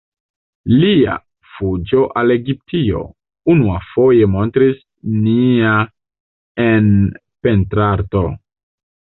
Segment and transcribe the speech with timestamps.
[0.83, 1.17] Lia
[1.57, 3.01] "Fuĝo al Egiptio"
[3.55, 4.81] unuafoje montris
[5.27, 5.77] nia
[6.67, 6.91] en
[7.49, 8.27] pentrarto.